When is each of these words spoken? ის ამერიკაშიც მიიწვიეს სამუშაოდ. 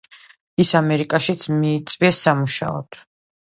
ის 0.63 0.71
ამერიკაშიც 0.79 1.45
მიიწვიეს 1.59 2.25
სამუშაოდ. 2.29 3.01